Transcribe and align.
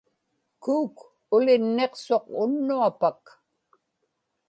kuuk 0.63 0.95
ulinniqsuq 1.35 2.25
unnuapak 2.41 3.21